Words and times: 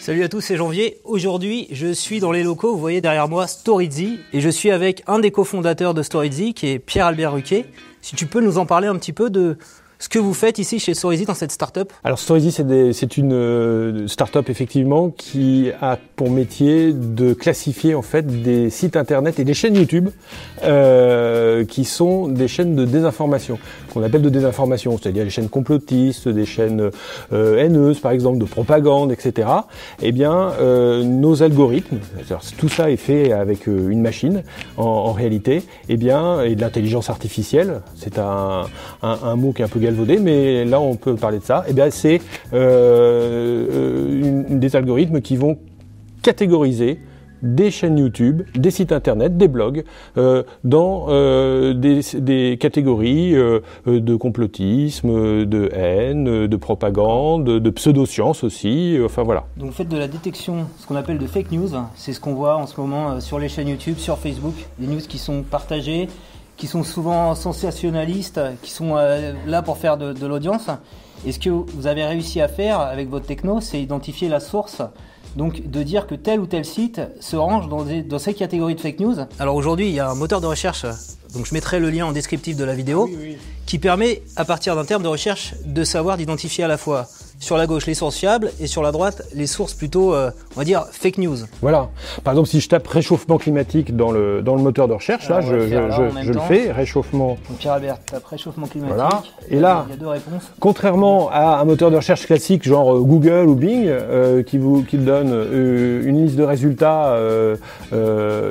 Salut 0.00 0.24
à 0.24 0.30
tous, 0.30 0.40
c'est 0.40 0.56
Janvier. 0.56 0.98
Aujourd'hui, 1.04 1.68
je 1.72 1.92
suis 1.92 2.20
dans 2.20 2.32
les 2.32 2.42
locaux, 2.42 2.72
vous 2.72 2.80
voyez 2.80 3.02
derrière 3.02 3.28
moi 3.28 3.46
Storyzy, 3.46 4.18
et 4.32 4.40
je 4.40 4.48
suis 4.48 4.70
avec 4.70 5.02
un 5.06 5.18
des 5.18 5.30
cofondateurs 5.30 5.92
de 5.92 6.02
Storyzy, 6.02 6.54
qui 6.54 6.68
est 6.68 6.78
Pierre-Albert 6.78 7.34
Ruquet. 7.34 7.66
Si 8.00 8.16
tu 8.16 8.24
peux 8.24 8.40
nous 8.40 8.56
en 8.56 8.64
parler 8.64 8.88
un 8.88 8.96
petit 8.96 9.12
peu 9.12 9.28
de 9.28 9.58
ce 10.00 10.08
que 10.08 10.18
vous 10.18 10.32
faites 10.32 10.58
ici 10.58 10.78
chez 10.78 10.94
Storyzy 10.94 11.26
dans 11.26 11.34
cette 11.34 11.52
startup 11.52 11.92
Alors 12.04 12.18
Storyzy, 12.18 12.52
c'est 12.52 13.16
une 13.18 13.34
euh, 13.34 14.08
startup 14.08 14.48
effectivement 14.48 15.10
qui 15.10 15.70
a 15.82 15.98
pour 16.16 16.30
métier 16.30 16.94
de 16.94 17.34
classifier 17.34 17.94
en 17.94 18.00
fait 18.00 18.26
des 18.42 18.70
sites 18.70 18.96
internet 18.96 19.38
et 19.38 19.44
des 19.44 19.52
chaînes 19.52 19.76
YouTube 19.76 20.08
euh, 20.64 21.66
qui 21.66 21.84
sont 21.84 22.28
des 22.28 22.48
chaînes 22.48 22.74
de 22.76 22.86
désinformation, 22.86 23.58
qu'on 23.92 24.02
appelle 24.02 24.22
de 24.22 24.30
désinformation, 24.30 24.96
c'est-à-dire 24.96 25.24
des 25.24 25.30
chaînes 25.30 25.50
complotistes, 25.50 26.28
des 26.28 26.46
chaînes 26.46 26.90
euh, 27.34 27.58
haineuses 27.58 28.00
par 28.00 28.12
exemple, 28.12 28.38
de 28.38 28.46
propagande, 28.46 29.12
etc. 29.12 29.48
Eh 30.00 30.12
bien, 30.12 30.52
euh, 30.60 31.04
nos 31.04 31.42
algorithmes, 31.42 31.98
tout 32.56 32.68
ça 32.70 32.90
est 32.90 32.96
fait 32.96 33.32
avec 33.32 33.68
euh, 33.68 33.90
une 33.90 34.00
machine 34.00 34.44
en, 34.78 34.84
en 34.84 35.12
réalité, 35.12 35.62
eh 35.90 35.98
bien, 35.98 36.42
et 36.42 36.54
de 36.54 36.60
l'intelligence 36.62 37.10
artificielle, 37.10 37.82
c'est 37.96 38.18
un, 38.18 38.62
un, 39.02 39.18
un 39.22 39.36
mot 39.36 39.52
qui 39.52 39.60
est 39.60 39.64
un 39.66 39.68
peu 39.68 39.78
mais 40.20 40.64
là 40.64 40.80
on 40.80 40.96
peut 40.96 41.14
parler 41.16 41.38
de 41.38 41.44
ça. 41.44 41.64
Et 41.66 41.70
eh 41.70 41.72
bien 41.72 41.90
c'est 41.90 42.20
euh, 42.52 44.42
des 44.48 44.76
algorithmes 44.76 45.20
qui 45.20 45.36
vont 45.36 45.58
catégoriser 46.22 47.00
des 47.42 47.70
chaînes 47.70 47.96
YouTube, 47.96 48.42
des 48.54 48.70
sites 48.70 48.92
internet, 48.92 49.38
des 49.38 49.48
blogs, 49.48 49.84
euh, 50.18 50.42
dans 50.62 51.06
euh, 51.08 51.72
des, 51.72 52.58
catégories 52.60 53.32
de 53.32 54.16
complotisme, 54.16 55.46
de 55.46 55.70
haine, 55.72 56.46
de 56.46 56.56
propagande, 56.56 57.44
de 57.44 57.70
pseudosciences 57.70 58.44
aussi. 58.44 58.98
enfin 59.02 59.22
voilà. 59.22 59.46
Donc 59.56 59.72
faites 59.72 59.88
de 59.88 59.96
la 59.96 60.06
détection, 60.06 60.66
ce 60.78 60.86
qu'on 60.86 60.96
appelle 60.96 61.16
de 61.16 61.26
fake 61.26 61.50
news. 61.52 61.70
C'est 61.94 62.12
ce 62.12 62.20
qu'on 62.20 62.34
voit 62.34 62.56
en 62.56 62.66
ce 62.66 62.78
moment 62.78 63.20
sur 63.20 63.38
les 63.38 63.48
chaînes 63.48 63.68
YouTube, 63.68 63.96
sur 63.96 64.18
Facebook, 64.18 64.54
des 64.78 64.86
news 64.86 65.00
qui 65.00 65.16
sont 65.16 65.42
partagées, 65.42 66.08
qui 66.60 66.66
sont 66.66 66.84
souvent 66.84 67.34
sensationnalistes, 67.34 68.38
qui 68.60 68.70
sont 68.70 68.94
euh, 68.94 69.32
là 69.46 69.62
pour 69.62 69.78
faire 69.78 69.96
de, 69.96 70.26
l'audience. 70.26 70.66
Et 71.24 71.32
ce 71.32 71.38
que 71.38 71.48
vous 71.48 71.86
avez 71.86 72.04
réussi 72.04 72.42
à 72.42 72.48
faire 72.48 72.80
avec 72.80 73.08
votre 73.08 73.24
techno, 73.24 73.62
c'est 73.62 73.80
identifier 73.80 74.28
la 74.28 74.40
source. 74.40 74.82
Donc 75.36 75.70
de 75.70 75.82
dire 75.82 76.06
que 76.06 76.14
tel 76.14 76.38
ou 76.38 76.46
tel 76.46 76.66
site 76.66 77.00
se 77.20 77.36
range 77.36 77.68
dans, 77.68 77.84
dans 77.84 78.18
ces 78.18 78.34
catégories 78.34 78.74
de 78.74 78.80
fake 78.80 79.00
news. 79.00 79.16
Alors 79.38 79.54
aujourd'hui, 79.54 79.88
il 79.88 79.94
y 79.94 80.00
a 80.00 80.10
un 80.10 80.14
moteur 80.14 80.42
de 80.42 80.46
recherche, 80.46 80.84
donc 81.32 81.46
je 81.46 81.54
mettrai 81.54 81.80
le 81.80 81.88
lien 81.88 82.04
en 82.04 82.12
descriptif 82.12 82.56
de 82.56 82.64
la 82.64 82.74
vidéo, 82.74 83.08
qui 83.64 83.78
permet, 83.78 84.22
à 84.36 84.44
partir 84.44 84.76
d'un 84.76 84.84
terme 84.84 85.02
de 85.02 85.08
recherche, 85.08 85.54
de 85.64 85.84
savoir 85.84 86.18
d'identifier 86.18 86.64
à 86.64 86.68
la 86.68 86.76
fois 86.76 87.06
sur 87.40 87.56
la 87.56 87.66
gauche 87.66 87.86
les 87.86 87.94
sources 87.94 88.16
fiables 88.16 88.52
et 88.60 88.66
sur 88.66 88.82
la 88.82 88.92
droite 88.92 89.22
les 89.34 89.46
sources 89.46 89.74
plutôt, 89.74 90.14
euh, 90.14 90.30
on 90.54 90.60
va 90.60 90.64
dire, 90.64 90.84
fake 90.92 91.18
news. 91.18 91.38
Voilà. 91.62 91.88
Par 92.22 92.34
exemple, 92.34 92.48
si 92.48 92.60
je 92.60 92.68
tape 92.68 92.86
réchauffement 92.86 93.38
climatique 93.38 93.96
dans 93.96 94.12
le, 94.12 94.42
dans 94.42 94.54
le 94.54 94.62
moteur 94.62 94.86
de 94.86 94.92
recherche, 94.92 95.28
là, 95.28 95.40
je, 95.40 95.60
je, 95.60 96.22
je 96.22 96.32
le 96.32 96.40
fais, 96.40 96.70
réchauffement. 96.70 97.38
Pierre 97.58 97.74
Albert 97.74 97.98
tape 98.04 98.24
réchauffement 98.26 98.66
climatique. 98.66 98.94
Voilà. 98.94 99.22
Et 99.48 99.58
là, 99.58 99.86
il 99.88 99.92
y 99.92 99.94
a 99.94 99.96
deux 99.96 100.06
réponses. 100.06 100.52
Contrairement 100.60 101.30
à 101.32 101.60
un 101.60 101.64
moteur 101.64 101.90
de 101.90 101.96
recherche 101.96 102.26
classique 102.26 102.62
genre 102.62 102.94
euh, 102.94 103.00
Google 103.00 103.48
ou 103.48 103.54
Bing, 103.54 103.86
euh, 103.88 104.42
qui 104.42 104.58
vous 104.58 104.82
qui 104.82 104.98
donne 104.98 105.30
une 105.30 106.24
liste 106.24 106.36
de 106.36 106.42
résultats 106.42 107.16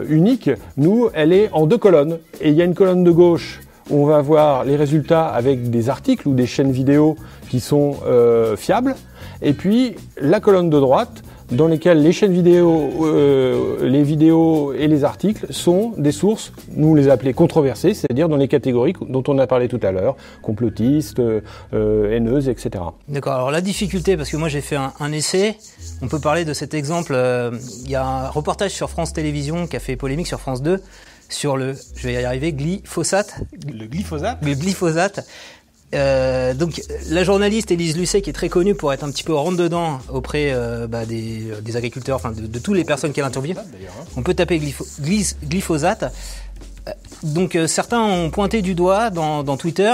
unique, 0.10 0.50
nous, 0.78 1.10
elle 1.14 1.32
est 1.32 1.50
en 1.54 1.68
deux 1.68 1.78
colonnes. 1.78 2.18
Et 2.42 2.50
il 2.50 2.56
y 2.56 2.62
a 2.62 2.66
une 2.66 2.74
colonne 2.74 3.04
de 3.04 3.12
gauche 3.12 3.60
on 3.90 4.06
va 4.06 4.22
voir 4.22 4.64
les 4.64 4.76
résultats 4.76 5.28
avec 5.28 5.70
des 5.70 5.90
articles 5.90 6.28
ou 6.28 6.34
des 6.34 6.46
chaînes 6.46 6.72
vidéo 6.72 7.16
qui 7.50 7.60
sont 7.60 7.98
euh, 8.06 8.56
fiables, 8.56 8.96
et 9.42 9.54
puis 9.54 9.96
la 10.20 10.40
colonne 10.40 10.70
de 10.70 10.80
droite 10.80 11.24
dans 11.52 11.68
lesquelles 11.68 12.04
les 12.04 12.12
chaînes 12.12 12.32
vidéo, 12.32 12.92
euh, 13.02 13.78
les 13.82 14.04
vidéos 14.04 14.72
et 14.74 14.88
les 14.88 15.04
articles 15.04 15.52
sont 15.52 15.94
des 15.98 16.12
sources, 16.12 16.54
nous 16.76 16.94
les 16.94 17.10
appelons 17.10 17.34
controversées, 17.34 17.96
c'est-à-dire 17.96 18.30
dans 18.30 18.38
les 18.38 18.48
catégories 18.48 18.94
dont 19.08 19.24
on 19.28 19.40
a 19.40 19.48
parlé 19.48 19.68
tout 19.68 19.80
à 19.82 19.92
l'heure, 19.92 20.16
complotistes, 20.44 21.20
euh, 21.20 22.12
haineuses, 22.12 22.50
etc. 22.50 22.84
D'accord. 23.08 23.34
Alors 23.34 23.52
la 23.52 23.62
difficulté, 23.62 24.16
parce 24.16 24.30
que 24.30 24.38
moi 24.38 24.48
j'ai 24.48 24.62
fait 24.62 24.76
un, 24.76 24.94
un, 25.00 25.12
essai, 25.12 25.58
on 26.04 26.08
peut 26.08 26.20
parler 26.20 26.46
de 26.46 26.54
cet 26.54 26.76
exemple. 26.76 27.20
Il 27.84 27.90
y 27.90 27.96
a 27.96 28.06
un 28.06 28.28
reportage 28.30 28.72
sur 28.72 28.92
France 28.92 29.14
Télévisions 29.14 29.66
qui 29.66 29.76
a 29.76 29.80
fait 29.80 29.96
polémique 29.96 30.28
sur 30.28 30.40
France 30.40 30.62
2 30.62 30.80
sur 31.30 31.58
le, 31.58 31.76
je 31.96 32.08
vais 32.08 32.14
y 32.14 32.26
arriver, 32.26 32.52
glyphosate. 32.52 33.36
Le 33.66 33.86
glyphosate 33.86 34.40
Le 34.44 34.56
glyphosate. 34.56 35.26
Euh, 35.96 36.54
donc 36.54 36.84
la 37.10 37.24
journaliste 37.24 37.72
Élise 37.72 37.98
Lucet 37.98 38.22
qui 38.22 38.30
est 38.30 38.34
très 38.34 38.50
connue 38.50 38.76
pour 38.76 38.94
être 38.94 39.04
un 39.04 39.10
petit 39.10 39.24
peu 39.24 39.34
rentre 39.34 39.58
dedans 39.58 40.00
auprès 40.10 40.52
euh, 40.52 40.86
bah, 40.86 41.06
des, 41.06 41.48
des, 41.64 41.78
agriculteurs, 41.78 42.18
enfin 42.18 42.32
de, 42.32 42.46
de 42.46 42.60
toutes 42.60 42.76
les 42.76 42.84
personnes 42.84 43.12
qu'elle 43.12 43.24
interviewe. 43.26 43.58
Hein. 43.58 43.64
On 44.16 44.22
peut 44.22 44.36
taper 44.36 44.62
glyphosate. 45.00 46.04
Euh, 46.88 46.92
donc 47.24 47.56
euh, 47.56 47.66
certains 47.66 48.02
ont 48.02 48.30
pointé 48.30 48.62
du 48.62 48.76
doigt 48.76 49.10
dans, 49.10 49.44
dans 49.44 49.58
Twitter, 49.58 49.92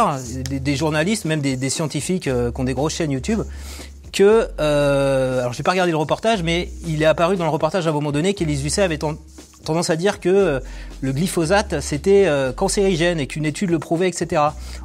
des, 0.50 0.60
des, 0.60 0.76
journalistes, 0.76 1.26
même 1.26 1.42
des, 1.42 1.56
des 1.56 1.70
scientifiques 1.70 2.24
qui 2.24 2.30
ont 2.30 2.64
des 2.64 2.74
grosses 2.74 2.96
chaînes 2.96 3.12
YouTube, 3.12 3.42
que, 4.12 4.48
alors 4.60 5.54
je 5.54 5.58
vais 5.58 5.64
pas 5.64 5.72
regarder 5.72 5.92
le 5.92 5.98
reportage, 5.98 6.44
mais 6.44 6.70
il 6.88 7.02
est 7.02 7.06
apparu 7.06 7.38
dans 7.38 7.46
le 7.46 7.50
reportage 7.50 7.88
à 7.88 7.90
un 7.90 7.94
moment 7.94 8.12
donné 8.12 8.34
qu'Élise 8.34 8.64
Lucet 8.64 8.82
avait 8.82 8.98
tendance 9.66 9.90
à 9.90 9.96
dire 9.96 10.20
que 10.20 10.30
euh, 10.30 10.60
le 11.02 11.12
glyphosate 11.12 11.82
c'était 11.82 12.26
euh, 12.28 12.52
cancérigène 12.54 13.20
et 13.20 13.28
qu'une 13.28 13.46
étude 13.46 13.70
le 13.70 13.80
prouvait, 13.80 14.08
etc. 14.08 14.42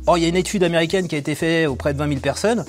Or, 0.06 0.18
il 0.18 0.22
y 0.22 0.24
a 0.24 0.28
une 0.28 0.36
étude 0.36 0.64
américaine 0.64 1.08
qui 1.08 1.14
a 1.14 1.18
été 1.18 1.34
faite 1.34 1.68
auprès 1.68 1.92
de 1.92 1.98
20 1.98 2.08
000 2.08 2.20
personnes 2.20 2.64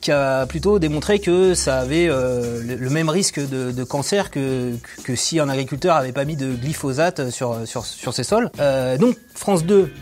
qui 0.00 0.10
a 0.10 0.46
plutôt 0.46 0.80
démontré 0.80 1.20
que 1.20 1.54
ça 1.54 1.78
avait 1.78 2.08
euh, 2.08 2.60
le 2.76 2.90
même 2.90 3.08
risque 3.08 3.38
de, 3.38 3.84
cancer 3.84 4.32
que, 4.32 4.72
si 5.14 5.38
un 5.38 5.48
agriculteur 5.48 5.94
avait 5.94 6.10
pas 6.10 6.24
mis 6.24 6.34
de 6.34 6.52
glyphosate 6.54 7.30
sur 7.30 7.54
ses 8.12 8.24
sols. 8.24 8.50
donc 8.98 9.16
France 9.34 9.64
2 9.64 9.92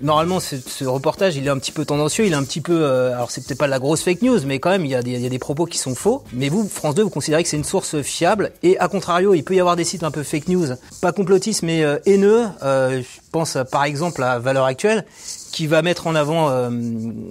normalement, 0.00 0.40
ce, 0.40 0.84
reportage, 0.84 1.36
il 1.36 1.46
est 1.46 1.50
un 1.50 1.58
petit 1.58 1.72
peu 1.72 1.84
tendancieux, 1.84 2.26
il 2.26 2.32
est 2.32 2.36
un 2.36 2.44
petit 2.44 2.60
peu, 2.60 2.82
euh, 2.82 3.12
alors 3.14 3.30
c'est 3.30 3.44
peut-être 3.44 3.58
pas 3.58 3.66
la 3.66 3.78
grosse 3.78 4.02
fake 4.02 4.22
news, 4.22 4.38
mais 4.46 4.58
quand 4.58 4.70
même, 4.70 4.84
il 4.84 4.90
y, 4.90 4.94
a 4.94 5.02
des, 5.02 5.12
il 5.12 5.20
y, 5.20 5.26
a 5.26 5.28
des, 5.28 5.38
propos 5.38 5.66
qui 5.66 5.78
sont 5.78 5.94
faux. 5.94 6.22
Mais 6.32 6.48
vous, 6.48 6.68
France 6.68 6.94
2, 6.94 7.02
vous 7.02 7.10
considérez 7.10 7.42
que 7.42 7.48
c'est 7.48 7.56
une 7.56 7.64
source 7.64 8.00
fiable, 8.02 8.52
et 8.62 8.78
à 8.78 8.88
contrario, 8.88 9.34
il 9.34 9.42
peut 9.42 9.54
y 9.54 9.60
avoir 9.60 9.76
des 9.76 9.84
sites 9.84 10.02
un 10.02 10.10
peu 10.10 10.22
fake 10.22 10.48
news, 10.48 10.66
pas 11.00 11.12
complotistes, 11.12 11.62
mais 11.62 11.82
euh, 11.82 11.98
haineux. 12.06 12.44
Euh, 12.62 13.02
je 13.02 13.20
pense 13.32 13.56
par 13.70 13.84
exemple 13.84 14.22
à 14.22 14.38
Valeur 14.38 14.64
Actuelle, 14.64 15.04
qui 15.52 15.66
va 15.66 15.82
mettre 15.82 16.06
en 16.06 16.14
avant 16.14 16.48
euh, 16.50 16.70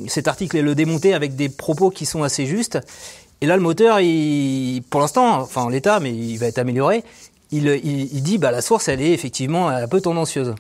cet 0.08 0.28
article 0.28 0.58
et 0.58 0.62
le 0.62 0.76
démonter 0.76 1.14
avec 1.14 1.36
des 1.36 1.50
propos 1.50 1.90
qui 1.90 2.06
sont 2.06 2.24
assez 2.24 2.46
justes. 2.46 2.80
Et 3.42 3.46
là, 3.46 3.56
le 3.56 3.62
moteur, 3.62 4.02
il, 4.02 4.82
pour 4.90 5.00
l'instant, 5.00 5.40
enfin 5.40 5.70
l'état, 5.70 6.00
mais 6.02 6.12
il 6.12 6.38
va 6.38 6.48
être 6.48 6.58
amélioré 6.58 7.04
il, 7.52 7.68
il, 7.68 8.22
dit 8.22 8.38
bah 8.38 8.52
la 8.52 8.62
source 8.62 8.88
elle 8.90 9.02
est 9.02 9.12
effectivement 9.12 9.70
un 9.70 9.88
peu 9.88 10.02
tendancieuse. 10.02 10.54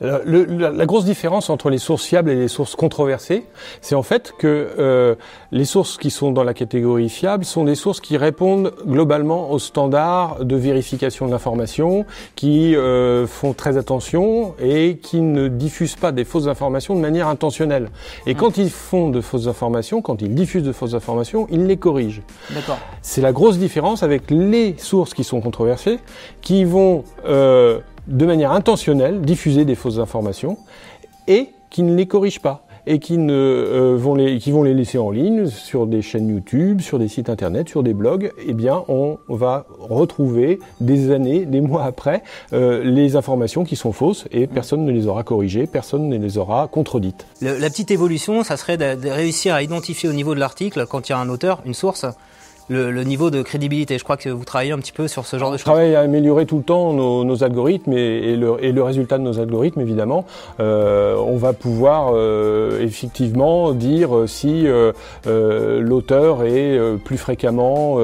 Le, 0.00 0.44
la, 0.44 0.70
la, 0.70 0.86
grosse 0.86 1.04
différence 1.04 1.48
entre 1.48 1.70
les 1.70 1.78
sources 1.78 2.04
fiables 2.04 2.30
et 2.30 2.34
les 2.34 2.48
sources 2.48 2.74
controversées, 2.74 3.44
c'est 3.80 3.94
en 3.94 4.02
fait 4.02 4.32
que 4.36 4.74
euh, 4.78 5.14
les 5.52 5.64
sources 5.64 5.96
qui 5.96 6.10
sont 6.10 6.32
dans 6.32 6.42
la 6.42 6.52
catégorie 6.52 7.08
fiable 7.08 7.44
sont 7.44 7.64
des 7.64 7.76
sources 7.76 8.00
qui 8.00 8.16
répondent 8.16 8.72
globalement 8.84 9.52
aux 9.52 9.60
standards 9.60 10.44
de 10.44 10.56
vérification 10.56 11.26
de 11.26 11.30
l'information, 11.30 12.04
qui 12.34 12.74
euh, 12.74 13.28
font 13.28 13.52
très 13.52 13.76
attention 13.76 14.54
et 14.60 14.96
qui 14.96 15.20
ne 15.20 15.46
diffusent 15.46 15.96
pas 15.96 16.10
des 16.10 16.24
fausses 16.24 16.48
informations 16.48 16.96
de 16.96 17.00
manière 17.00 17.28
intentionnelle. 17.28 17.90
Et 18.26 18.34
mmh. 18.34 18.36
quand 18.36 18.58
ils 18.58 18.70
font 18.70 19.10
de 19.10 19.20
fausses 19.20 19.46
informations, 19.46 20.02
quand 20.02 20.20
ils 20.20 20.34
diffusent 20.34 20.64
de 20.64 20.72
fausses 20.72 20.94
informations, 20.94 21.46
ils 21.50 21.66
les 21.66 21.76
corrigent. 21.76 22.22
D'accord. 22.50 22.78
C'est 23.02 23.20
la 23.20 23.32
grosse 23.32 23.58
différence 23.58 24.02
avec 24.02 24.30
les 24.30 24.74
sources 24.78 25.14
qui 25.14 25.22
sont 25.22 25.40
controversées 25.40 26.00
qui 26.40 26.64
vont 26.64 27.04
euh, 27.26 27.80
de 28.06 28.26
manière 28.26 28.52
intentionnelle 28.52 29.20
diffuser 29.20 29.64
des 29.64 29.74
fausses 29.74 29.98
informations 29.98 30.58
et 31.26 31.50
qui 31.70 31.82
ne 31.82 31.94
les 31.94 32.06
corrigent 32.06 32.40
pas 32.40 32.64
et 32.86 32.98
qui, 32.98 33.18
ne, 33.18 33.32
euh, 33.32 33.96
vont 33.96 34.14
les, 34.14 34.38
qui 34.38 34.50
vont 34.50 34.62
les 34.62 34.74
laisser 34.74 34.98
en 34.98 35.10
ligne 35.10 35.46
sur 35.46 35.86
des 35.86 36.02
chaînes 36.02 36.28
YouTube, 36.28 36.80
sur 36.80 36.98
des 36.98 37.08
sites 37.08 37.30
internet, 37.30 37.68
sur 37.68 37.82
des 37.82 37.94
blogs, 37.94 38.30
eh 38.46 38.52
bien 38.52 38.82
on 38.88 39.18
va 39.28 39.66
retrouver 39.78 40.58
des 40.80 41.10
années, 41.10 41.46
des 41.46 41.60
mois 41.60 41.84
après, 41.84 42.22
euh, 42.52 42.82
les 42.84 43.16
informations 43.16 43.64
qui 43.64 43.76
sont 43.76 43.92
fausses 43.92 44.26
et 44.32 44.46
personne 44.46 44.84
ne 44.84 44.92
les 44.92 45.06
aura 45.06 45.22
corrigées, 45.22 45.66
personne 45.66 46.08
ne 46.08 46.18
les 46.18 46.38
aura 46.38 46.68
contredites. 46.68 47.26
la 47.40 47.70
petite 47.70 47.90
évolution, 47.90 48.42
ça 48.44 48.56
serait 48.56 48.76
de 48.76 49.08
réussir 49.08 49.54
à 49.54 49.62
identifier 49.62 50.08
au 50.08 50.12
niveau 50.12 50.34
de 50.34 50.40
l'article, 50.40 50.86
quand 50.86 51.08
il 51.08 51.12
y 51.12 51.14
a 51.14 51.18
un 51.18 51.28
auteur, 51.28 51.62
une 51.64 51.74
source, 51.74 52.04
le, 52.68 53.04
niveau 53.04 53.30
de 53.30 53.42
crédibilité. 53.42 53.98
Je 53.98 54.04
crois 54.04 54.16
que 54.16 54.28
vous 54.28 54.44
travaillez 54.44 54.72
un 54.72 54.78
petit 54.78 54.92
peu 54.92 55.08
sur 55.08 55.26
ce 55.26 55.38
genre 55.38 55.50
de 55.50 55.56
choses. 55.56 55.60
Je 55.60 55.64
travaille 55.64 55.94
à 55.94 56.00
améliorer 56.00 56.46
tout 56.46 56.58
le 56.58 56.62
temps 56.62 56.92
nos, 56.92 57.44
algorithmes 57.44 57.92
et, 57.92 58.36
le, 58.36 58.82
résultat 58.82 59.18
de 59.18 59.22
nos 59.22 59.38
algorithmes, 59.38 59.80
évidemment. 59.80 60.24
Euh, 60.60 61.16
on 61.16 61.36
va 61.36 61.52
pouvoir 61.52 62.12
euh, 62.14 62.80
effectivement 62.80 63.72
dire 63.72 64.10
si 64.26 64.66
euh, 64.66 64.92
l'auteur 65.80 66.44
est 66.44 66.78
plus 67.04 67.18
fréquemment 67.18 67.98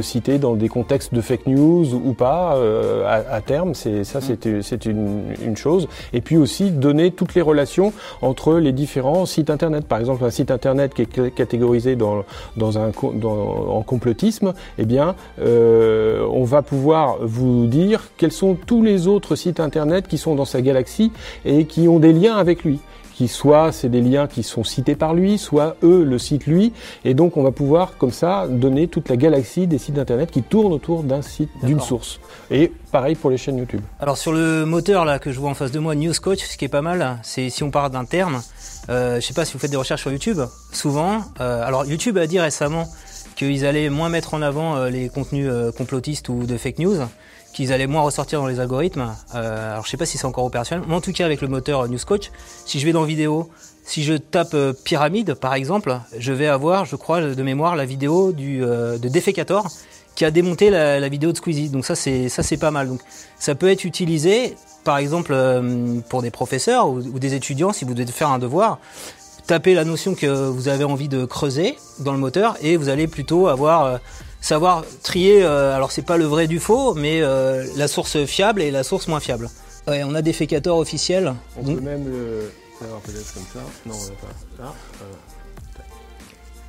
cité 0.00 0.38
dans 0.38 0.54
des 0.54 0.68
contextes 0.68 1.14
de 1.14 1.20
fake 1.20 1.46
news 1.46 1.94
ou 1.94 2.12
pas 2.12 2.58
à, 3.06 3.40
terme. 3.40 3.74
C'est 3.74 4.04
ça, 4.04 4.20
mm. 4.20 4.62
c'est 4.62 4.86
une, 4.86 5.56
chose. 5.56 5.86
Et 6.12 6.22
puis 6.22 6.36
aussi 6.38 6.70
donner 6.70 7.10
toutes 7.10 7.34
les 7.34 7.42
relations 7.42 7.92
entre 8.22 8.54
les 8.54 8.72
différents 8.72 9.26
sites 9.26 9.50
internet. 9.50 9.86
Par 9.86 9.98
exemple, 9.98 10.24
un 10.24 10.30
site 10.30 10.50
internet 10.50 10.94
qui 10.94 11.02
est 11.02 11.34
catégorisé 11.34 11.94
dans, 11.94 12.24
dans 12.56 12.78
un 12.78 12.90
dans, 13.14 13.81
en 13.81 13.81
complotisme, 13.82 14.54
eh 14.78 14.84
bien, 14.84 15.14
euh, 15.40 16.26
on 16.30 16.44
va 16.44 16.62
pouvoir 16.62 17.18
vous 17.22 17.66
dire 17.66 18.10
quels 18.16 18.32
sont 18.32 18.54
tous 18.54 18.82
les 18.82 19.06
autres 19.06 19.36
sites 19.36 19.60
internet 19.60 20.08
qui 20.08 20.18
sont 20.18 20.34
dans 20.34 20.44
sa 20.44 20.60
galaxie 20.60 21.12
et 21.44 21.66
qui 21.66 21.88
ont 21.88 21.98
des 21.98 22.12
liens 22.12 22.36
avec 22.36 22.64
lui 22.64 22.80
qui 23.12 23.28
soit 23.28 23.72
c'est 23.72 23.88
des 23.88 24.00
liens 24.00 24.26
qui 24.26 24.42
sont 24.42 24.64
cités 24.64 24.96
par 24.96 25.14
lui, 25.14 25.38
soit 25.38 25.76
eux 25.82 26.02
le 26.02 26.18
citent 26.18 26.46
lui, 26.46 26.72
et 27.04 27.14
donc 27.14 27.36
on 27.36 27.42
va 27.42 27.52
pouvoir 27.52 27.96
comme 27.98 28.10
ça 28.10 28.46
donner 28.48 28.88
toute 28.88 29.08
la 29.08 29.16
galaxie 29.16 29.66
des 29.66 29.78
sites 29.78 29.98
internet 29.98 30.30
qui 30.30 30.42
tournent 30.42 30.72
autour 30.72 31.02
d'un 31.02 31.22
site, 31.22 31.50
d'une 31.62 31.80
source. 31.80 32.20
Et 32.50 32.72
pareil 32.90 33.14
pour 33.14 33.30
les 33.30 33.36
chaînes 33.36 33.58
YouTube. 33.58 33.80
Alors 34.00 34.18
sur 34.18 34.32
le 34.32 34.64
moteur 34.64 35.04
là 35.04 35.18
que 35.18 35.30
je 35.30 35.38
vois 35.38 35.50
en 35.50 35.54
face 35.54 35.70
de 35.70 35.78
moi, 35.78 35.94
NewsCoach, 35.94 36.40
ce 36.40 36.56
qui 36.56 36.64
est 36.64 36.68
pas 36.68 36.82
mal, 36.82 37.18
c'est 37.22 37.50
si 37.50 37.62
on 37.62 37.70
parle 37.70 37.92
d'un 37.92 38.04
terme, 38.04 38.42
euh, 38.88 39.20
je 39.20 39.26
sais 39.26 39.34
pas 39.34 39.44
si 39.44 39.52
vous 39.52 39.58
faites 39.58 39.70
des 39.70 39.76
recherches 39.76 40.02
sur 40.02 40.10
YouTube, 40.10 40.40
souvent, 40.72 41.20
euh, 41.40 41.64
alors 41.64 41.84
YouTube 41.84 42.18
a 42.18 42.26
dit 42.26 42.40
récemment 42.40 42.88
qu'ils 43.34 43.66
allaient 43.66 43.90
moins 43.90 44.08
mettre 44.08 44.34
en 44.34 44.42
avant 44.42 44.76
euh, 44.76 44.90
les 44.90 45.08
contenus 45.08 45.48
euh, 45.50 45.72
complotistes 45.72 46.28
ou 46.28 46.44
de 46.44 46.56
fake 46.56 46.78
news 46.78 46.96
qu'ils 47.52 47.70
allaient 47.72 47.86
moins 47.86 48.00
ressortir 48.00 48.40
dans 48.40 48.46
les 48.46 48.60
algorithmes. 48.60 49.14
Euh, 49.34 49.72
alors 49.72 49.84
je 49.84 49.90
sais 49.90 49.98
pas 49.98 50.06
si 50.06 50.16
c'est 50.16 50.24
encore 50.24 50.44
opérationnel, 50.44 50.86
mais 50.88 50.94
en 50.94 51.02
tout 51.02 51.12
cas 51.12 51.26
avec 51.26 51.42
le 51.42 51.48
moteur 51.48 51.86
NewsCoach, 51.86 52.30
si 52.64 52.80
je 52.80 52.86
vais 52.86 52.92
dans 52.92 53.04
vidéo, 53.04 53.50
si 53.84 54.04
je 54.04 54.14
tape 54.14 54.56
pyramide 54.84 55.34
par 55.34 55.52
exemple, 55.52 55.98
je 56.16 56.32
vais 56.32 56.46
avoir, 56.46 56.86
je 56.86 56.96
crois 56.96 57.20
de 57.20 57.42
mémoire, 57.42 57.76
la 57.76 57.84
vidéo 57.84 58.32
de 58.32 58.96
Defecator 58.96 59.68
qui 60.14 60.24
a 60.24 60.30
démonté 60.30 60.70
la, 60.70 61.06
vidéo 61.10 61.32
de 61.32 61.36
Squeezie. 61.36 61.68
Donc 61.68 61.84
ça 61.84 61.94
c'est 61.94 62.30
ça 62.30 62.42
c'est 62.42 62.56
pas 62.56 62.70
mal. 62.70 62.88
Donc 62.88 63.00
ça 63.38 63.54
peut 63.54 63.68
être 63.68 63.84
utilisé 63.84 64.54
par 64.82 64.96
exemple 64.96 65.36
pour 66.08 66.22
des 66.22 66.30
professeurs 66.30 66.88
ou, 66.88 67.02
des 67.02 67.34
étudiants 67.34 67.74
si 67.74 67.84
vous 67.84 67.92
devez 67.92 68.10
faire 68.10 68.30
un 68.30 68.38
devoir. 68.38 68.78
Tapez 69.46 69.74
la 69.74 69.84
notion 69.84 70.14
que 70.14 70.26
vous 70.26 70.68
avez 70.68 70.84
envie 70.84 71.08
de 71.08 71.24
creuser 71.24 71.76
dans 71.98 72.12
le 72.12 72.18
moteur 72.18 72.56
et 72.62 72.76
vous 72.76 72.88
allez 72.88 73.06
plutôt 73.06 73.48
avoir 73.48 73.84
euh, 73.84 73.98
savoir 74.40 74.84
trier, 75.02 75.42
euh, 75.42 75.74
alors 75.74 75.90
c'est 75.92 76.02
pas 76.02 76.16
le 76.16 76.24
vrai 76.24 76.46
du 76.46 76.60
faux, 76.60 76.94
mais 76.94 77.22
euh, 77.22 77.66
la 77.76 77.88
source 77.88 78.24
fiable 78.24 78.62
et 78.62 78.70
la 78.70 78.84
source 78.84 79.08
moins 79.08 79.20
fiable. 79.20 79.50
Ouais, 79.88 80.04
on 80.04 80.14
a 80.14 80.22
des 80.22 80.32
fécateurs 80.32 80.76
officiels. 80.76 81.34
On 81.56 81.62
donc, 81.62 81.76
peut 81.76 81.82
même 81.82 82.06
le 82.06 82.52
faire 82.78 82.88
peut-être 83.04 83.34
comme 83.34 83.46
ça. 83.52 83.60
Non, 83.84 83.94
on 83.94 84.26
pas. 84.26 84.62
Là, 84.64 84.74
voilà. 84.98 85.16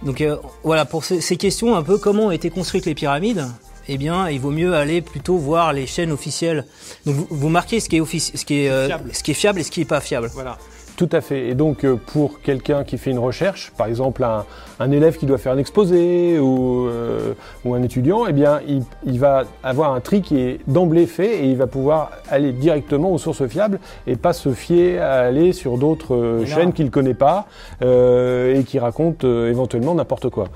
Donc 0.03 0.21
euh, 0.21 0.37
voilà, 0.63 0.85
pour 0.85 1.05
ces, 1.05 1.21
ces, 1.21 1.37
questions, 1.37 1.75
un 1.75 1.83
peu 1.83 1.97
comment 1.97 2.27
ont 2.27 2.31
été 2.31 2.49
construites 2.49 2.85
les 2.85 2.95
pyramides, 2.95 3.45
eh 3.87 3.97
bien, 3.97 4.29
il 4.29 4.39
vaut 4.39 4.51
mieux 4.51 4.75
aller 4.75 5.01
plutôt 5.01 5.37
voir 5.37 5.73
les 5.73 5.87
chaînes 5.87 6.11
officielles. 6.11 6.65
Donc 7.05 7.15
vous, 7.15 7.27
vous 7.29 7.49
marquez 7.49 7.79
ce 7.79 7.89
qui 7.89 7.97
est, 7.97 8.19
ce 8.19 8.45
qui 8.45 8.61
est, 8.61 8.69
euh, 8.69 8.89
ce 9.11 9.23
qui 9.23 9.31
est 9.31 9.35
fiable 9.35 9.59
et 9.59 9.63
ce 9.63 9.71
qui 9.71 9.81
est 9.81 9.85
pas 9.85 10.01
fiable. 10.01 10.29
Voilà. 10.33 10.57
Tout 10.95 11.09
à 11.11 11.21
fait. 11.21 11.47
Et 11.47 11.55
donc 11.55 11.85
euh, 11.85 11.95
pour 11.95 12.39
quelqu'un 12.41 12.83
qui 12.83 12.97
fait 12.97 13.09
une 13.11 13.19
recherche, 13.19 13.71
par 13.75 13.87
exemple 13.87 14.23
un, 14.23 14.45
un 14.79 14.91
élève 14.91 15.17
qui 15.17 15.25
doit 15.25 15.39
faire 15.39 15.53
un 15.53 15.57
exposé 15.57 16.39
ou, 16.39 16.87
euh, 16.87 17.33
ou 17.65 17.73
un 17.73 17.81
étudiant, 17.81 18.25
eh 18.27 18.33
bien 18.33 18.61
il, 18.67 18.83
il, 19.03 19.19
va 19.19 19.43
avoir 19.63 19.93
un 19.93 20.01
tri 20.01 20.21
qui 20.21 20.39
est 20.39 20.59
d'emblée 20.67 21.07
fait 21.07 21.43
et 21.43 21.49
il 21.49 21.57
va 21.57 21.65
pouvoir 21.65 22.11
aller 22.29 22.51
directement 22.51 23.11
aux 23.11 23.17
sources 23.17 23.47
fiables 23.47 23.79
et 24.05 24.15
pas 24.15 24.33
se 24.33 24.53
fier 24.53 24.99
à 24.99 25.21
aller 25.21 25.51
sur 25.51 25.79
d'autres 25.79 26.15
euh, 26.15 26.45
chaînes 26.45 26.73
qu'il 26.73 26.85
ne 26.85 26.91
connaît 26.91 27.13
pas 27.15 27.47
euh, 27.81 28.59
et 28.59 28.63
qui 28.63 28.77
racontent 28.77 29.27
euh, 29.27 29.49
éventuellement 29.49 29.95
n'importe 29.95 30.29
quoi. 30.29 30.49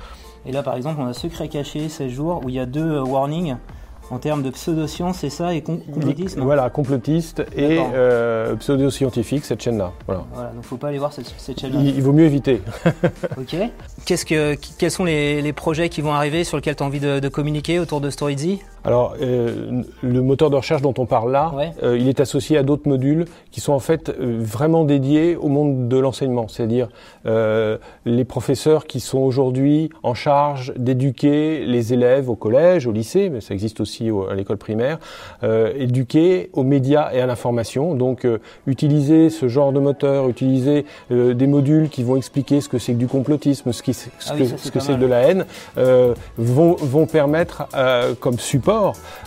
Et 0.45 0.51
là 0.51 0.61
par 0.61 0.75
exemple 0.75 1.01
on 1.01 1.07
a 1.07 1.13
Secret 1.13 1.47
caché 1.47 1.89
16 1.89 2.11
jours 2.11 2.41
où 2.45 2.49
il 2.49 2.55
y 2.55 2.59
a 2.59 2.65
deux 2.65 2.99
warnings 2.99 3.55
en 4.09 4.19
termes 4.19 4.43
de 4.43 4.49
pseudoscience, 4.49 5.19
c'est 5.19 5.29
ça, 5.29 5.53
et 5.53 5.61
complotisme 5.61 6.41
Voilà, 6.41 6.69
complotiste 6.69 7.43
et 7.55 7.79
euh, 7.79 8.55
pseudo-scientifique, 8.55 9.45
cette 9.45 9.61
chaîne-là. 9.61 9.91
Voilà. 10.05 10.23
voilà, 10.33 10.49
donc 10.51 10.63
faut 10.63 10.77
pas 10.77 10.89
aller 10.89 10.97
voir 10.97 11.13
cette, 11.13 11.33
cette 11.37 11.59
chaîne-là. 11.59 11.79
Il, 11.81 11.95
il, 11.95 12.01
vaut 12.01 12.13
mieux 12.13 12.25
éviter. 12.25 12.61
ok. 13.37 13.55
Qu'est-ce 14.05 14.25
que, 14.25 14.55
quels 14.77 14.91
sont 14.91 15.03
les, 15.03 15.41
les, 15.41 15.53
projets 15.53 15.89
qui 15.89 16.01
vont 16.01 16.13
arriver 16.13 16.43
sur 16.43 16.57
lesquels 16.57 16.75
tu 16.75 16.83
as 16.83 16.85
envie 16.85 16.99
de, 16.99 17.19
de, 17.19 17.29
communiquer 17.29 17.79
autour 17.79 17.99
de 17.99 18.09
StoryZ 18.09 18.59
Alors, 18.87 19.15
euh, 19.21 19.83
le 20.01 20.21
moteur 20.21 20.49
de 20.49 20.55
recherche 20.55 20.81
dont 20.81 20.93
on 20.97 21.05
parle 21.05 21.33
là, 21.33 21.51
ouais. 21.53 21.73
euh, 21.83 21.97
il 21.97 22.07
est 22.07 22.21
associé 22.21 22.57
à 22.57 22.63
d'autres 22.63 22.87
modules 22.87 23.25
qui 23.51 23.59
sont 23.59 23.73
en 23.73 23.79
fait 23.79 24.07
euh, 24.07 24.37
vraiment 24.39 24.85
dédiés 24.85 25.35
au 25.35 25.49
monde 25.49 25.89
de 25.89 25.97
l'enseignement, 25.97 26.47
c'est-à-dire 26.47 26.87
euh, 27.25 27.77
les 28.05 28.23
professeurs 28.23 28.87
qui 28.87 29.01
sont 29.01 29.19
aujourd'hui 29.19 29.89
en 30.03 30.13
charge 30.13 30.73
d'éduquer 30.77 31.65
les 31.65 31.91
élèves 31.91 32.29
au 32.29 32.35
collège, 32.35 32.87
au 32.87 32.93
lycée, 32.93 33.29
mais 33.29 33.41
ça 33.41 33.53
existe 33.53 33.81
aussi 33.81 34.09
à 34.29 34.35
l'école 34.35 34.55
primaire, 34.55 34.99
euh, 35.43 35.73
éduquer 35.77 36.49
aux 36.53 36.63
médias 36.63 37.11
et 37.11 37.19
à 37.19 37.25
l'information. 37.25 37.93
Donc 37.93 38.23
euh, 38.23 38.37
utiliser 38.67 39.29
ce 39.29 39.49
genre 39.49 39.73
de 39.73 39.81
moteur, 39.81 40.29
utiliser 40.29 40.85
euh, 41.11 41.33
des 41.33 41.47
modules 41.47 41.89
qui 41.89 42.03
vont 42.03 42.15
expliquer 42.15 42.61
ce 42.61 42.69
que 42.69 42.79
c'est 42.79 42.93
que 42.93 42.99
du 42.99 43.07
complotisme, 43.07 43.73
ce, 43.73 43.83
qui, 43.83 43.93
ce 43.93 44.07
ah 44.29 44.37
que, 44.37 44.43
oui, 44.43 44.53
ce 44.55 44.71
que 44.71 44.79
c'est 44.79 44.95
de 44.95 45.05
la 45.05 45.23
haine, 45.23 45.45
euh, 45.77 46.13
vont, 46.37 46.77
vont 46.79 47.05
permettre 47.05 47.67
comme 48.21 48.39
support 48.39 48.76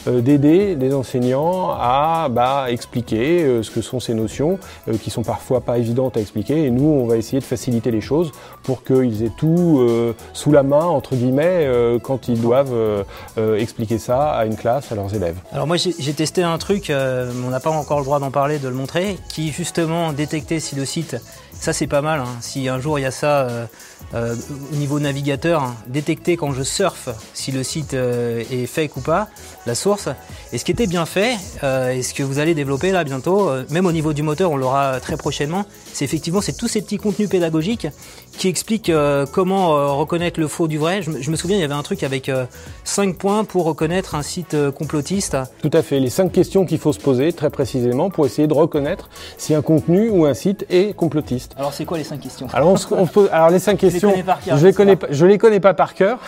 d'aider 0.06 0.74
les 0.74 0.94
enseignants 0.94 1.70
à 1.70 2.28
bah, 2.30 2.66
expliquer 2.68 3.62
ce 3.62 3.70
que 3.70 3.80
sont 3.82 4.00
ces 4.00 4.14
notions 4.14 4.58
qui 5.02 5.10
sont 5.10 5.22
parfois 5.22 5.60
pas 5.60 5.78
évidentes 5.78 6.16
à 6.16 6.20
expliquer. 6.20 6.64
Et 6.64 6.70
nous, 6.70 6.88
on 6.88 7.06
va 7.06 7.16
essayer 7.16 7.40
de 7.40 7.44
faciliter 7.44 7.90
les 7.90 8.00
choses 8.00 8.32
pour 8.62 8.82
qu'ils 8.82 9.22
aient 9.22 9.32
tout 9.36 9.86
sous 10.32 10.52
la 10.52 10.62
main, 10.62 10.84
entre 10.84 11.14
guillemets, 11.14 11.68
quand 12.02 12.28
ils 12.28 12.40
doivent 12.40 13.04
expliquer 13.36 13.98
ça 13.98 14.32
à 14.32 14.44
une 14.46 14.56
classe, 14.56 14.90
à 14.92 14.94
leurs 14.94 15.14
élèves. 15.14 15.36
Alors 15.52 15.66
moi 15.66 15.76
j'ai 15.76 16.12
testé 16.12 16.42
un 16.42 16.58
truc, 16.58 16.90
euh, 16.90 17.30
on 17.46 17.50
n'a 17.50 17.60
pas 17.60 17.70
encore 17.70 17.98
le 17.98 18.04
droit 18.04 18.20
d'en 18.20 18.30
parler, 18.30 18.58
de 18.58 18.68
le 18.68 18.74
montrer, 18.74 19.18
qui 19.28 19.52
justement 19.52 20.12
détectait 20.12 20.60
si 20.60 20.76
le 20.76 20.84
site, 20.84 21.16
ça 21.52 21.72
c'est 21.72 21.86
pas 21.86 22.02
mal, 22.02 22.20
hein, 22.20 22.36
si 22.40 22.68
un 22.68 22.80
jour 22.80 22.98
il 22.98 23.02
y 23.02 23.06
a 23.06 23.10
ça 23.10 23.40
euh, 23.42 23.66
euh, 24.14 24.34
au 24.72 24.76
niveau 24.76 25.00
navigateur, 25.00 25.62
hein, 25.62 25.76
détecter 25.86 26.36
quand 26.36 26.52
je 26.52 26.62
surfe 26.62 27.08
si 27.34 27.52
le 27.52 27.62
site 27.62 27.94
euh, 27.94 28.42
est 28.50 28.66
fake 28.66 28.96
ou 28.96 29.00
pas, 29.00 29.28
la 29.66 29.74
source. 29.74 30.08
Et 30.52 30.58
ce 30.58 30.64
qui 30.64 30.72
était 30.72 30.86
bien 30.86 31.06
fait, 31.06 31.36
euh, 31.62 31.90
et 31.90 32.02
ce 32.02 32.14
que 32.14 32.22
vous 32.22 32.38
allez 32.38 32.54
développer 32.54 32.92
là 32.92 33.04
bientôt, 33.04 33.50
même 33.70 33.86
au 33.86 33.92
niveau 33.92 34.12
du 34.12 34.22
moteur, 34.22 34.50
on 34.50 34.56
l'aura 34.56 35.00
très 35.00 35.16
prochainement, 35.16 35.64
c'est 35.92 36.04
effectivement 36.04 36.40
c'est 36.40 36.56
tous 36.56 36.68
ces 36.68 36.82
petits 36.82 36.98
contenus 36.98 37.28
pédagogiques 37.28 37.88
qui 38.36 38.48
expliquent 38.48 38.92
comment 39.32 39.96
reconnaître 39.96 40.40
le 40.40 40.48
faux 40.48 40.68
du 40.68 40.78
vrai. 40.78 41.02
Je, 41.02 41.10
je, 41.20 41.30
me 41.30 41.36
souviens, 41.36 41.56
il 41.56 41.60
y 41.60 41.64
avait 41.64 41.74
un 41.74 41.82
truc 41.82 42.02
avec 42.02 42.30
5 42.84 43.16
points 43.16 43.44
pour 43.44 43.64
reconnaître 43.64 44.14
un 44.14 44.22
site 44.22 44.56
complotiste. 44.70 45.36
Tout 45.62 45.70
à 45.72 45.82
fait, 45.82 46.00
les 46.00 46.10
5 46.10 46.32
questions 46.32 46.64
qu'il 46.64 46.78
faut 46.78 46.92
se 46.92 47.00
poser 47.00 47.32
très 47.32 47.50
précisément 47.50 48.10
pour 48.10 48.26
essayer 48.26 48.48
de 48.48 48.54
reconnaître 48.54 49.10
si 49.36 49.54
un 49.54 49.62
contenu 49.62 50.08
ou 50.08 50.24
un 50.24 50.34
site 50.34 50.64
est 50.70 50.94
complotiste. 50.94 51.54
Alors 51.56 51.72
c'est 51.72 51.84
quoi 51.84 51.98
les 51.98 52.04
5 52.04 52.20
questions? 52.20 52.46
Alors, 52.52 52.70
on 52.70 52.76
se, 52.76 52.86
on 52.92 53.06
pose, 53.06 53.28
alors 53.32 53.50
les 53.50 53.58
5 53.58 53.76
questions 53.76 54.10
je 54.10 54.16
les 54.16 54.22
connais 54.22 54.24
par 54.24 54.40
cœur. 54.40 54.58
Je 54.58 54.66
les 54.66 54.72
connais 54.72 54.96
pas, 54.96 55.06
je 55.10 55.26
les 55.26 55.38
connais 55.38 55.60
pas 55.60 55.74
par 55.74 55.94
cœur. 55.94 56.18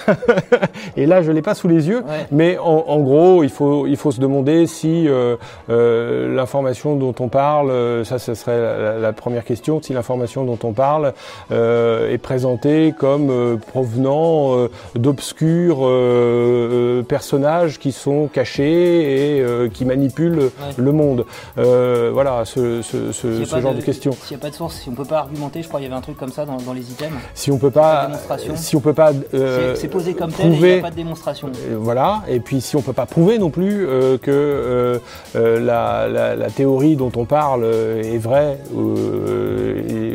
et 0.97 1.07
là, 1.07 1.23
je 1.23 1.33
l'ai 1.33 1.43
pas 1.43 1.55
sous 1.55 1.69
les 1.69 1.89
yeux. 1.89 2.03
Ouais. 2.03 2.27
Mais 2.31 2.59
en, 2.59 2.92
en, 2.93 3.01
gros, 3.01 3.43
il 3.43 3.51
faut, 3.51 3.87
se 4.11 4.21
demander 4.21 4.67
si 4.67 5.09
euh, 5.09 5.37
euh, 5.71 6.35
l'information 6.35 6.97
dont 6.97 7.15
on 7.21 7.29
parle, 7.29 7.71
euh, 7.71 8.05
ça, 8.05 8.19
ce 8.19 8.35
serait 8.35 9.01
la, 9.01 9.13
première 9.13 9.45
question, 9.45 9.81
si 9.81 9.93
l'information 9.93 10.45
dont 10.45 10.59
on 10.63 10.73
parle 10.73 11.13
est 11.51 12.23
présentée 12.23 12.95
comme 12.97 13.59
provenant 13.69 14.69
d'obscurs 14.95 15.79
personnages 17.17 17.79
qui 17.79 17.93
sont 17.93 18.29
cachés 18.33 19.39
et 19.39 19.71
qui 19.75 19.85
manipulent 19.85 20.39
ouais. 20.39 20.51
le 20.77 20.93
monde. 20.93 21.27
voilà, 21.57 22.45
ce, 22.45 22.83
ce, 22.83 23.13
ce, 23.13 23.45
ce 23.45 23.61
genre 23.61 23.75
de, 23.75 23.81
de 23.81 23.85
questions. 23.85 24.13
S'il 24.13 24.37
n'y 24.37 24.41
a 24.41 24.45
pas 24.45 24.51
de 24.51 24.55
source, 24.55 24.77
si 24.77 24.89
on 24.89 24.93
peut 24.93 25.05
pas 25.05 25.19
argumenter, 25.19 25.63
je 25.63 25.69
crois 25.69 25.81
qu'il 25.81 25.89
y 25.89 25.93
avait 25.93 25.99
un 25.99 26.07
truc 26.09 26.17
comme 26.17 26.33
ça 26.33 26.47
dans, 26.47 26.57
dans 26.57 26.73
les 26.73 26.91
items. 26.91 27.13
Si 27.35 27.51
on 27.51 27.59
peut 27.59 27.71
pas, 27.71 28.11
si 28.55 28.77
on 28.77 28.81
peut 28.81 28.95
pas, 28.95 29.13
euh, 29.35 29.75
c'est 29.77 29.89
posé 29.89 30.15
comme 30.15 30.33
tel, 30.33 30.55
il 30.55 30.61
n'y 30.61 30.73
a 30.79 30.81
pas 30.81 30.91
de 30.91 30.97
démonstration. 30.97 31.49
Euh, 31.49 31.77
voilà. 31.79 32.23
Et 32.29 32.41
puis 32.41 32.61
si 32.61 32.77
on 32.77 32.83
peut 32.83 32.93
pas 32.93 33.07
prouver 33.07 33.39
non 33.39 33.51
plus 33.51 33.87
euh, 33.87 34.19
que 34.19 34.31
euh, 34.31 34.99
euh, 35.37 35.61
la, 35.61 36.09
la, 36.09 36.37
la, 36.37 36.51
théorie 36.51 36.97
dont 36.97 37.13
on 37.17 37.25
parle 37.25 37.65
est 37.65 38.19
vraie, 38.19 38.59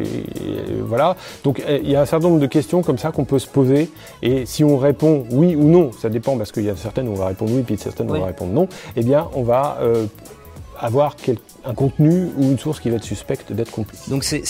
et, 0.07 0.81
voilà. 0.81 1.15
Donc 1.43 1.61
il 1.67 1.89
y 1.89 1.95
a 1.95 2.01
un 2.01 2.05
certain 2.05 2.27
nombre 2.27 2.39
de 2.39 2.47
questions 2.47 2.81
comme 2.83 2.97
ça 2.97 3.11
qu'on 3.11 3.25
peut 3.25 3.39
se 3.39 3.47
poser. 3.47 3.89
Et 4.21 4.45
si 4.45 4.63
on 4.63 4.77
répond 4.77 5.25
oui 5.31 5.55
ou 5.55 5.63
non, 5.63 5.91
ça 5.91 6.09
dépend 6.09 6.37
parce 6.37 6.51
qu'il 6.51 6.63
y 6.63 6.69
a 6.69 6.75
certaines 6.75 7.07
où 7.07 7.11
on 7.11 7.15
va 7.15 7.27
répondre 7.27 7.51
oui, 7.53 7.63
puis 7.63 7.77
certaines 7.77 8.09
où 8.09 8.13
oui. 8.13 8.19
on 8.19 8.21
va 8.21 8.27
répondre 8.27 8.53
non. 8.53 8.67
Eh 8.95 9.03
bien, 9.03 9.27
on 9.33 9.43
va 9.43 9.77
avoir 10.79 11.15
quel, 11.15 11.37
un 11.65 11.73
contenu 11.73 12.29
ou 12.37 12.43
une 12.43 12.59
source 12.59 12.79
qui 12.79 12.89
va 12.89 12.97
être 12.97 13.03
suspecte 13.03 13.51
d'être 13.51 13.71
complice. 13.71 14.09
Donc 14.09 14.23
c'est 14.23 14.43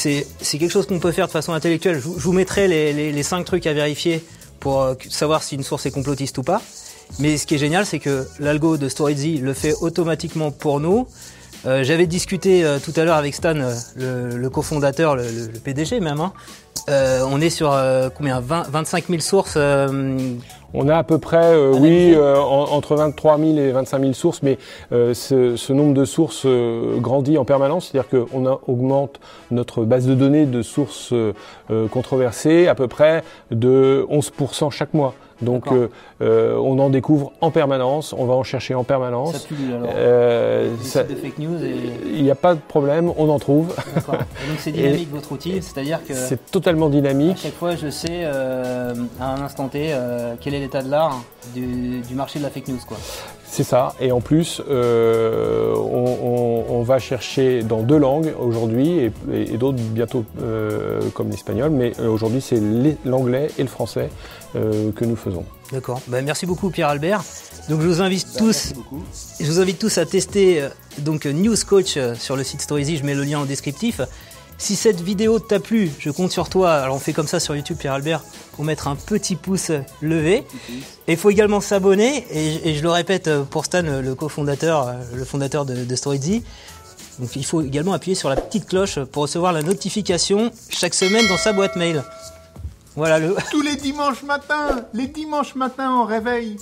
quelque 0.52 0.70
chose 0.70 0.88
qu'on 0.88 1.00
peut 1.00 1.12
faire 1.12 1.28
de 1.28 1.32
façon 1.32 1.54
intellectuelle. 1.54 1.96
Je, 1.96 2.02
je 2.02 2.24
vous 2.24 2.34
mettrai 2.34 2.68
les, 2.68 2.94
les, 2.94 3.12
les, 3.12 3.24
cinq 3.24 3.46
trucs 3.46 3.66
à 3.68 3.74
vérifier 3.74 4.24
pour 4.60 4.82
euh, 4.82 4.96
savoir 5.10 5.44
si 5.44 5.56
une 5.56 5.64
source 5.64 5.86
est 5.86 5.92
complotiste 5.92 6.38
ou 6.38 6.44
pas. 6.44 6.62
Mais 7.20 7.38
ce 7.38 7.48
qui 7.48 7.56
est 7.56 7.58
génial, 7.60 7.86
c'est 7.86 8.00
que 8.00 8.28
l'algo 8.40 8.78
de 8.78 8.90
StoryZ 8.90 9.42
le 9.42 9.54
fait 9.54 9.74
automatiquement 9.82 10.52
pour 10.52 10.80
nous. 10.80 11.08
Euh, 11.66 11.84
J'avais 11.84 12.08
discuté 12.08 12.64
euh, 12.64 12.80
tout 12.80 12.94
à 12.96 13.04
l'heure 13.04 13.16
avec 13.16 13.34
Stan, 13.36 13.56
euh, 13.56 13.74
le, 13.96 14.38
le 14.38 14.50
cofondateur, 14.50 15.16
le, 15.16 15.24
le, 15.24 15.48
le, 15.54 15.60
PDG 15.60 16.00
même. 16.00 16.20
Hein. 16.20 16.34
On 16.90 17.42
est 17.42 17.50
sur 17.50 17.78
combien 18.16 18.40
20, 18.40 18.70
25 18.70 19.08
000 19.08 19.20
sources 19.20 19.58
on 20.74 20.90
a 20.90 20.98
à 20.98 21.04
peu 21.04 21.18
près, 21.18 21.54
euh, 21.54 21.74
oui, 21.74 22.14
euh, 22.14 22.38
en, 22.38 22.72
entre 22.72 22.96
23 22.96 23.38
000 23.38 23.58
et 23.58 23.72
25 23.72 24.02
000 24.02 24.14
sources, 24.14 24.44
mais 24.44 24.58
euh, 24.92 25.14
ce, 25.14 25.56
ce, 25.56 25.74
nombre 25.74 25.94
de 25.94 26.06
sources 26.06 26.46
grandit 26.98 27.38
en 27.38 27.46
permanence, 27.46 27.90
c'est-à-dire 27.92 28.10
qu'on 28.10 28.46
augmente 28.68 29.20
notre 29.52 29.86
base 29.86 30.08
de 30.08 30.14
données 30.14 30.46
de 30.46 30.62
sources 30.62 31.14
controversées 31.92 32.68
à 32.68 32.76
peu 32.76 32.88
près 32.88 33.24
de 33.52 34.06
11% 34.10 34.72
chaque 34.72 34.94
mois. 34.94 35.14
Donc 35.42 35.66
euh, 35.72 35.88
euh, 36.22 36.56
on 36.58 36.80
en 36.80 36.90
découvre 36.90 37.32
en 37.42 37.52
permanence, 37.52 38.14
on 38.18 38.26
va 38.26 38.34
en 38.34 38.44
chercher 38.44 38.74
en 38.74 38.82
Ça 38.82 38.88
permanence. 38.88 39.38
pullule 39.46 39.76
alors. 39.76 39.90
Euh, 39.96 40.74
ça- 40.82 41.04
de 41.04 41.14
fake 41.16 41.38
news 41.40 41.64
et. 41.64 41.76
Il 42.16 42.24
n'y 42.24 42.32
a 42.32 42.36
pas 42.36 42.56
de 42.56 42.60
problème, 42.68 43.12
on 43.18 43.30
en 43.30 43.38
trouve. 43.40 43.74
D'accord. 43.96 44.16
Et 44.16 44.50
donc 44.50 44.58
c'est 44.60 44.72
dynamique 44.74 45.10
votre 45.12 45.32
outil, 45.32 45.62
c'est-à-dire 45.62 46.00
que 46.08 46.14
C'est 46.14 46.50
totalement 46.52 46.88
à 46.88 46.90
dynamique. 46.90 47.38
chaque 47.42 47.54
fois 47.56 47.76
je 47.76 47.90
sais 47.90 48.22
euh, 48.24 48.94
à 49.20 49.34
un 49.36 49.42
instant 49.42 49.68
T 49.68 49.90
euh, 49.92 50.34
quel 50.42 50.54
est 50.56 50.60
l'état 50.60 50.82
de 50.82 50.90
l'art 50.90 51.22
du, 51.54 52.00
du 52.02 52.16
marché 52.16 52.40
de 52.40 52.44
la 52.44 52.50
fake 52.50 52.68
news 52.70 52.80
quoi. 52.88 52.98
C'est 53.50 53.64
ça. 53.64 53.94
Et 54.02 54.12
en 54.12 54.20
plus, 54.20 54.62
euh, 54.70 55.74
on, 55.76 56.18
on- 56.70 56.78
on 56.80 56.82
va 56.82 57.00
chercher 57.00 57.64
dans 57.64 57.82
deux 57.82 57.98
langues 57.98 58.34
aujourd'hui 58.40 59.00
et, 59.00 59.12
et- 59.34 59.58
d'autres 59.58 59.78
bientôt 59.80 60.26
euh, 60.42 61.00
comme 61.14 61.30
l'espagnol. 61.30 61.70
Mais 61.70 61.98
aujourd'hui, 62.02 62.42
c'est 62.42 62.62
l'anglais 63.06 63.48
et 63.58 63.62
le 63.62 63.68
français 63.70 64.10
que 64.54 65.06
nous 65.06 65.16
faisons. 65.16 65.46
D'accord. 65.72 66.02
Bah, 66.08 66.22
merci 66.22 66.46
beaucoup 66.46 66.70
Pierre 66.70 66.88
Albert. 66.88 67.24
Donc 67.70 67.82
je 67.82 67.88
vous 67.88 68.02
invite 68.02 68.28
tous, 68.38 68.74
je 69.42 69.46
vous 69.46 69.60
invite 69.60 69.78
tous 69.78 69.98
à 69.98 70.06
tester 70.06 70.62
euh, 70.62 70.70
donc 71.00 71.26
euh, 71.26 71.34
News 71.34 71.58
Coach 71.68 71.96
euh, 71.98 72.16
sur 72.16 72.38
le 72.38 72.46
site 72.46 72.62
Storyzy. 72.62 72.96
Je 72.96 73.04
mets 73.04 73.14
le 73.14 73.24
lien 73.24 73.40
en 73.40 73.46
descriptif. 73.46 74.00
Si 74.58 74.78
cette 74.78 75.02
vidéo 75.02 75.40
t'a 75.40 75.60
plu, 75.60 75.92
je 76.00 76.10
compte 76.10 76.32
sur 76.32 76.48
toi. 76.50 76.76
Alors 76.76 76.96
on 76.96 77.00
fait 77.00 77.12
comme 77.12 77.28
ça 77.28 77.42
sur 77.42 77.56
YouTube, 77.56 77.78
Pierre 77.78 77.94
Albert, 77.94 78.24
pour 78.54 78.64
mettre 78.64 78.88
un 78.88 78.96
petit 78.96 79.36
pouce 79.36 79.72
levé. 80.02 80.46
Et 81.08 81.12
il 81.12 81.18
faut 81.18 81.30
également 81.30 81.60
s'abonner. 81.60 82.26
Et, 82.32 82.70
et 82.70 82.76
je 82.76 82.82
le 82.82 82.90
répète 82.90 83.28
euh, 83.28 83.44
pour 83.44 83.66
Stan, 83.66 83.84
le 83.84 84.16
cofondateur, 84.16 84.88
euh, 84.88 84.94
le 85.14 85.26
fondateur 85.26 85.66
de, 85.66 85.84
de 85.84 85.96
Storyzy. 85.96 86.44
Donc 87.20 87.36
il 87.36 87.46
faut 87.46 87.62
également 87.62 87.94
appuyer 87.94 88.16
sur 88.16 88.30
la 88.30 88.38
petite 88.38 88.68
cloche 88.68 89.00
pour 89.00 89.24
recevoir 89.24 89.52
la 89.52 89.62
notification 89.62 90.52
chaque 90.70 90.94
semaine 90.94 91.28
dans 91.28 91.38
sa 91.38 91.52
boîte 91.52 91.76
mail. 91.76 92.04
Voilà 92.98 93.20
le. 93.20 93.36
Tous 93.52 93.62
les 93.62 93.76
dimanches 93.76 94.24
matins, 94.24 94.88
les 94.94 95.08
dimanches 95.08 95.54
matins 95.54 95.92
en 95.92 96.04
réveil. 96.04 96.58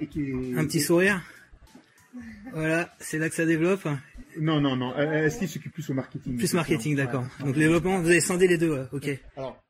Et 0.00 0.06
qui 0.06 0.20
est... 0.30 0.58
Un 0.58 0.64
petit 0.66 0.80
sourire. 0.80 1.22
Voilà, 2.52 2.94
c'est 3.00 3.18
là 3.18 3.30
que 3.30 3.34
ça 3.34 3.46
développe. 3.46 3.88
Non, 4.38 4.60
non, 4.60 4.76
non. 4.76 4.92
Euh, 4.96 5.30
Steve 5.30 5.48
s'occupe 5.48 5.72
plus 5.72 5.88
au 5.90 5.94
marketing. 5.94 6.36
Plus 6.36 6.52
marketing, 6.52 6.96
Ouais. 6.96 7.04
d'accord. 7.04 7.24
Donc 7.40 7.54
développement, 7.54 7.98
vous 7.98 8.08
avez 8.08 8.20
scindé 8.20 8.46
les 8.46 8.58
deux, 8.58 8.72
ouais, 8.72 8.84
ok. 8.92 9.18
Alors, 9.38 9.63